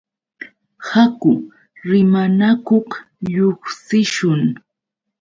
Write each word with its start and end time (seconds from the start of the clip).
Haku 0.89 1.31
rimanakuq 1.89 2.89
lluqsishun. 3.31 4.41